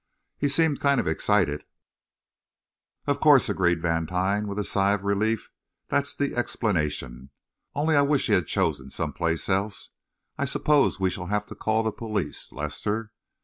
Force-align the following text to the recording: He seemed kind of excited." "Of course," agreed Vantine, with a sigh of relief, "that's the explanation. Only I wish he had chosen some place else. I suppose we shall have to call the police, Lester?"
He 0.39 0.49
seemed 0.49 0.79
kind 0.79 0.99
of 0.99 1.07
excited." 1.07 1.63
"Of 3.05 3.19
course," 3.19 3.49
agreed 3.49 3.83
Vantine, 3.83 4.47
with 4.47 4.57
a 4.57 4.63
sigh 4.63 4.93
of 4.93 5.03
relief, 5.03 5.51
"that's 5.89 6.15
the 6.15 6.35
explanation. 6.35 7.29
Only 7.75 7.95
I 7.95 8.01
wish 8.01 8.25
he 8.25 8.33
had 8.33 8.47
chosen 8.47 8.89
some 8.89 9.13
place 9.13 9.47
else. 9.47 9.89
I 10.39 10.45
suppose 10.45 10.99
we 10.99 11.11
shall 11.11 11.27
have 11.27 11.45
to 11.45 11.55
call 11.55 11.83
the 11.83 11.91
police, 11.91 12.51
Lester?" 12.51 13.11